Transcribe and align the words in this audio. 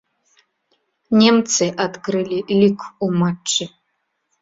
Немцы 1.19 1.65
адкрылі 1.87 2.43
лік 2.59 2.79
ў 3.05 3.23
матчы. 3.23 3.73